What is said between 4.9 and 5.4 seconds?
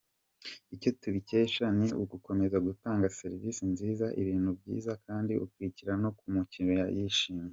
kandi